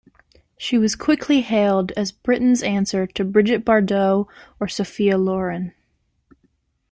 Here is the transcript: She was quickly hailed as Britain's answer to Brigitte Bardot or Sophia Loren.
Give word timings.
She 0.57 0.79
was 0.79 0.95
quickly 0.95 1.41
hailed 1.41 1.91
as 1.91 2.11
Britain's 2.11 2.63
answer 2.63 3.05
to 3.05 3.23
Brigitte 3.23 3.63
Bardot 3.63 4.25
or 4.59 4.67
Sophia 4.67 5.15
Loren. 5.15 5.75